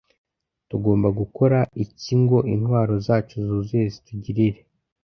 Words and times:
Tugomba 0.69 1.07
gukora 1.19 1.59
iki 1.83 2.13
ngo 2.21 2.37
intwaro 2.53 2.93
zacu 3.05 3.35
zuzuye 3.45 3.85
zitugirire 3.93 4.59